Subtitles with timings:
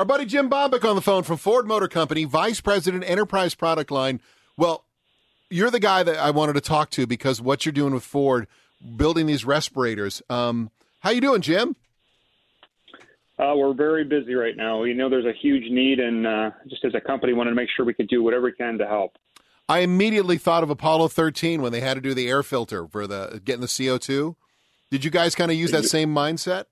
[0.00, 3.90] Our buddy Jim Baumbick on the phone from Ford Motor Company, Vice President, Enterprise Product
[3.90, 4.22] Line.
[4.56, 4.86] Well,
[5.50, 8.46] you're the guy that I wanted to talk to because what you're doing with Ford,
[8.96, 10.22] building these respirators.
[10.30, 11.76] Um, how you doing, Jim?
[13.38, 14.80] Uh, we're very busy right now.
[14.80, 17.68] We know there's a huge need, and uh, just as a company, wanted to make
[17.76, 19.18] sure we could do whatever we can to help.
[19.68, 23.06] I immediately thought of Apollo 13 when they had to do the air filter for
[23.06, 24.34] the getting the CO2.
[24.90, 26.64] Did you guys kind of use that same mindset?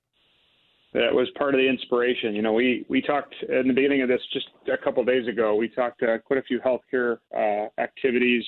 [0.93, 2.35] That was part of the inspiration.
[2.35, 5.55] You know, we we talked in the beginning of this just a couple days ago.
[5.55, 8.43] We talked uh, quite a few healthcare uh, activities,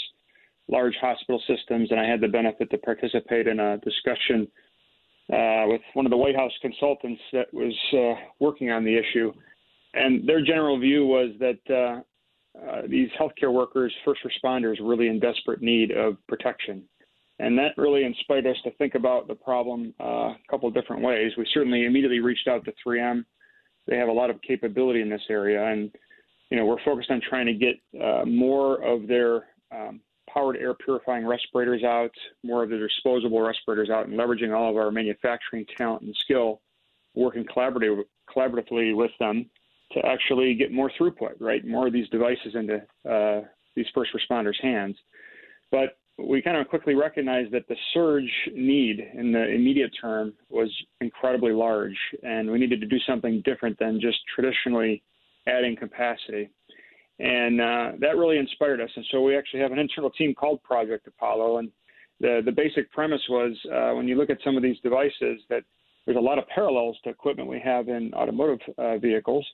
[0.67, 4.47] large hospital systems, and I had the benefit to participate in a discussion
[5.31, 9.31] uh, with one of the White House consultants that was uh, working on the issue,
[9.93, 12.01] and their general view was that uh,
[12.59, 16.83] uh, these healthcare workers, first responders, really in desperate need of protection,
[17.41, 21.01] and that really inspired us to think about the problem uh, a couple of different
[21.01, 21.31] ways.
[21.37, 23.25] We certainly immediately reached out to 3M.
[23.87, 25.91] They have a lot of capability in this area, and
[26.49, 30.73] you know we're focused on trying to get uh, more of their um, powered air
[30.75, 32.11] purifying respirators out,
[32.43, 36.61] more of the disposable respirators out, and leveraging all of our manufacturing talent and skill,
[37.15, 39.49] working collaborative, collaboratively with them
[39.93, 41.65] to actually get more throughput, right?
[41.65, 43.41] More of these devices into uh,
[43.75, 44.95] these first responders' hands.
[45.71, 50.69] But we kind of quickly recognized that the surge need in the immediate term was
[50.99, 55.01] incredibly large, and we needed to do something different than just traditionally
[55.47, 56.49] adding capacity.
[57.19, 58.89] And uh, that really inspired us.
[58.95, 61.57] And so we actually have an internal team called Project Apollo.
[61.59, 61.69] And
[62.19, 65.63] the, the basic premise was uh, when you look at some of these devices, that
[66.05, 69.45] there's a lot of parallels to equipment we have in automotive uh, vehicles.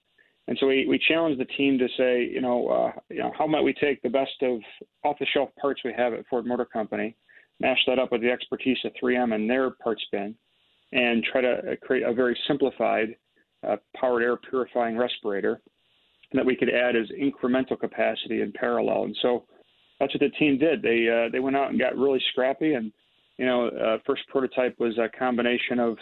[0.48, 3.48] And so we, we challenged the team to say, you know, uh, you know, how
[3.48, 4.60] might we take the best of
[5.04, 7.16] off-the-shelf parts we have at Ford Motor Company,
[7.60, 10.36] mash that up with the expertise of 3M and their parts bin,
[10.94, 13.16] and try to uh, create a very simplified
[13.68, 15.62] uh, powered air purifying respirator
[16.34, 19.04] that we could add as incremental capacity in parallel.
[19.06, 19.46] And so
[20.00, 20.82] that's what the team did.
[20.82, 22.74] They uh, they went out and got really scrappy.
[22.74, 22.92] And
[23.38, 25.98] you know, uh, first prototype was a combination of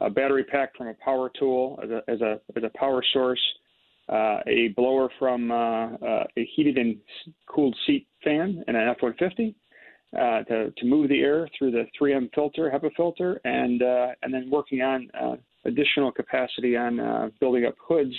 [0.00, 3.40] a battery pack from a power tool as a as a, as a power source,
[4.12, 6.96] uh, a blower from uh, uh, a heated and
[7.46, 9.54] cooled seat fan and an F-150.
[10.14, 13.80] Uh, to, to move the air through the 3M filter, HEPA filter, and
[14.20, 15.08] and then working on
[15.64, 18.14] additional capacity on building up hoods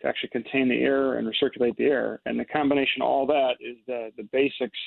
[0.00, 2.20] to actually contain the air and recirculate the air.
[2.26, 4.78] And the combination of all that is the, the basics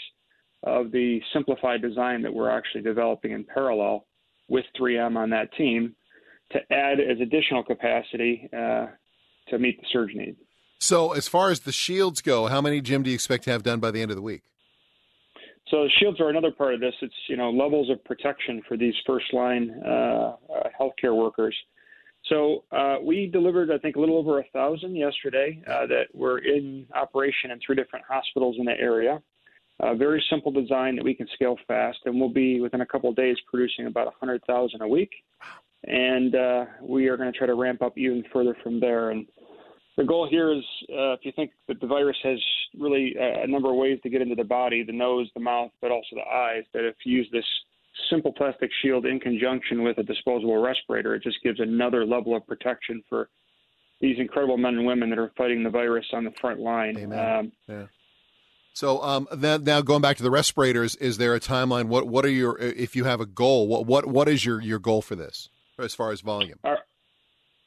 [0.63, 4.05] of the simplified design that we're actually developing in parallel
[4.47, 5.95] with 3M on that team
[6.51, 8.87] to add as additional capacity uh,
[9.49, 10.35] to meet the surge need.
[10.79, 13.63] So, as far as the shields go, how many, Jim, do you expect to have
[13.63, 14.43] done by the end of the week?
[15.69, 16.93] So shields are another part of this.
[17.01, 20.35] It's you know levels of protection for these first line uh,
[20.79, 21.55] healthcare workers.
[22.29, 26.39] So uh, we delivered, I think, a little over a thousand yesterday uh, that were
[26.39, 29.21] in operation in three different hospitals in the area.
[29.81, 33.09] A very simple design that we can scale fast, and we'll be within a couple
[33.09, 35.11] of days producing about 100,000 a week.
[35.83, 39.11] And uh, we are going to try to ramp up even further from there.
[39.11, 39.27] And
[39.97, 42.39] the goal here is, uh, if you think that the virus has
[42.77, 45.71] really uh, a number of ways to get into the body, the nose, the mouth,
[45.81, 47.45] but also the eyes, that if you use this
[48.09, 52.45] simple plastic shield in conjunction with a disposable respirator, it just gives another level of
[52.45, 53.29] protection for
[54.01, 56.97] these incredible men and women that are fighting the virus on the front line.
[56.97, 57.37] Amen.
[57.37, 57.85] Um, yeah.
[58.73, 61.85] So um, then, now going back to the respirators, is there a timeline?
[61.85, 63.69] What what are your if you have a goal?
[63.69, 65.47] What what what is your your goal for this
[65.79, 66.59] as far as volume?
[66.65, 66.79] Our,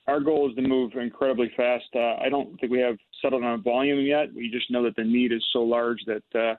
[0.08, 1.84] our goal is to move incredibly fast.
[1.94, 4.34] Uh, I don't think we have settled on a volume yet.
[4.34, 6.54] We just know that the need is so large that uh,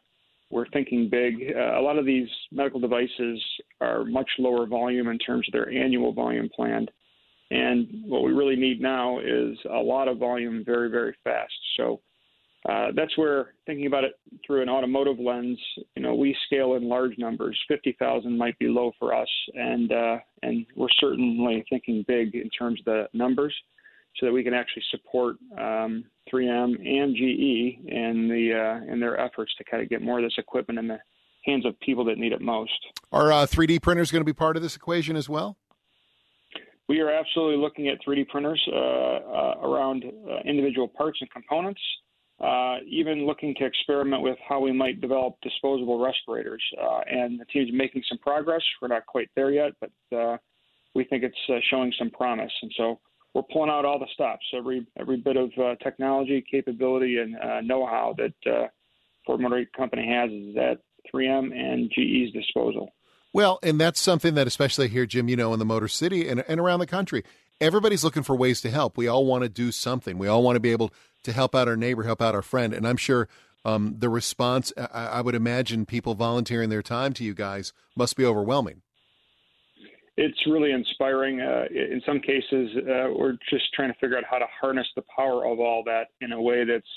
[0.52, 1.54] we're thinking big.
[1.56, 3.44] Uh, a lot of these medical devices
[3.82, 6.92] are much lower volume in terms of their annual volume planned.
[7.52, 11.54] And what we really need now is a lot of volume very, very fast.
[11.76, 12.02] So
[12.68, 15.58] uh, that's where thinking about it through an automotive lens,
[15.96, 17.58] you know, we scale in large numbers.
[17.68, 22.50] Fifty thousand might be low for us, and uh, and we're certainly thinking big in
[22.50, 23.56] terms of the numbers
[24.18, 29.20] so that we can actually support um, 3M and GE in the uh, in their
[29.20, 31.00] efforts to kind of get more of this equipment in the
[31.46, 32.72] hands of people that need it most.
[33.12, 35.58] Are uh, 3D printers going to be part of this equation as well?
[36.90, 41.82] We are absolutely looking at 3D printers uh, uh around uh, individual parts and components.
[42.40, 46.64] Uh, even looking to experiment with how we might develop disposable respirators.
[47.08, 48.62] and the team's making some progress.
[48.82, 50.40] We're not quite there yet, but
[50.96, 52.52] we think it's showing some promise.
[52.62, 53.00] And so
[53.34, 57.62] we're pulling out all the stops, every every bit of uh, technology, capability, and uh,
[57.62, 58.68] know-how that uh,
[59.26, 60.80] Ford Motor Company has is at
[61.14, 62.94] 3M and GE's disposal.
[63.32, 66.44] Well, and that's something that, especially here, Jim, you know, in the Motor City and,
[66.48, 67.24] and around the country,
[67.62, 68.98] everybody's looking for ways to help.
[68.98, 70.18] We all want to do something.
[70.18, 72.74] We all want to be able to help out our neighbor, help out our friend.
[72.74, 73.28] And I'm sure
[73.66, 78.16] um, the response, I, I would imagine people volunteering their time to you guys must
[78.16, 78.82] be overwhelming.
[80.18, 81.40] It's really inspiring.
[81.40, 85.04] Uh, in some cases, uh, we're just trying to figure out how to harness the
[85.16, 86.88] power of all that in a way that's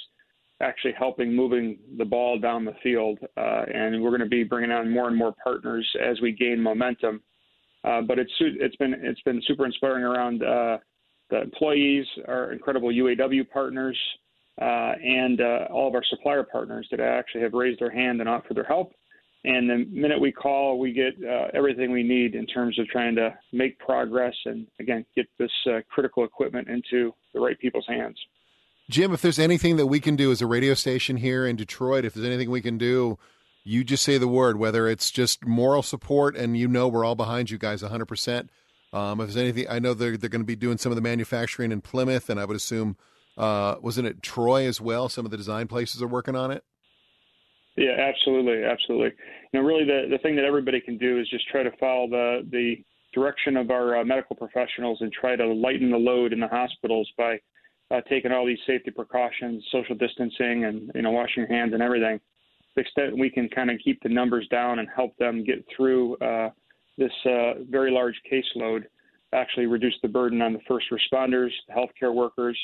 [0.60, 3.18] actually helping moving the ball down the field.
[3.36, 6.60] Uh, and we're going to be bringing on more and more partners as we gain
[6.60, 7.22] momentum.
[7.84, 10.78] Uh, but it's it's been it's been super inspiring around uh,
[11.30, 13.98] the employees, our incredible UAW partners,
[14.60, 18.28] uh, and uh, all of our supplier partners that actually have raised their hand and
[18.28, 18.92] offered their help.
[19.44, 23.16] And the minute we call, we get uh, everything we need in terms of trying
[23.16, 25.50] to make progress and again get this
[25.90, 28.16] critical equipment into the right people's hands.
[28.88, 32.04] Jim, if there's anything that we can do as a radio station here in Detroit,
[32.04, 33.18] if there's anything we can do
[33.64, 37.14] you just say the word, whether it's just moral support, and you know we're all
[37.14, 38.48] behind you guys 100%.
[38.92, 41.02] Um, if there's anything, I know they're, they're going to be doing some of the
[41.02, 42.96] manufacturing in Plymouth, and I would assume,
[43.38, 45.08] uh, wasn't it Troy as well?
[45.08, 46.64] Some of the design places are working on it.
[47.76, 49.12] Yeah, absolutely, absolutely.
[49.52, 52.06] You know, really, the the thing that everybody can do is just try to follow
[52.06, 52.84] the the
[53.14, 57.10] direction of our uh, medical professionals and try to lighten the load in the hospitals
[57.16, 57.38] by
[57.90, 61.82] uh, taking all these safety precautions, social distancing, and you know, washing your hands and
[61.82, 62.20] everything
[62.74, 66.16] the extent we can kind of keep the numbers down and help them get through
[66.16, 66.50] uh,
[66.98, 68.84] this uh, very large caseload,
[69.32, 72.58] actually reduce the burden on the first responders, the healthcare workers,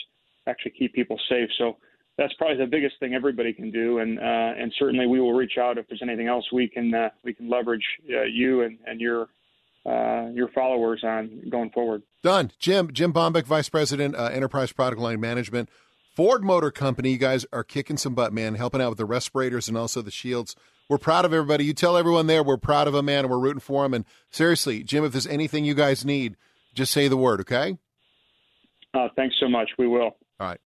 [0.47, 1.49] actually keep people safe.
[1.59, 1.77] So
[2.17, 5.57] that's probably the biggest thing everybody can do, and uh, and certainly we will reach
[5.59, 9.01] out if there's anything else we can uh, we can leverage uh, you and and
[9.01, 9.29] your
[9.87, 12.03] uh, your followers on going forward.
[12.23, 12.51] Done.
[12.59, 15.71] Jim Jim Baumbick, Vice President, uh, Enterprise Product Line Management.
[16.19, 19.69] Ford Motor Company, you guys are kicking some butt, man, helping out with the respirators
[19.69, 20.57] and also the shields.
[20.89, 21.65] We're proud of everybody.
[21.65, 23.95] You tell everyone there we're proud of them, man, and we're rooting for them.
[23.95, 26.35] And seriously, Jim, if there's anything you guys need,
[26.75, 27.79] just say the word, okay?
[28.93, 29.71] Uh, thanks so much.
[29.79, 30.01] We will.
[30.01, 30.61] All right.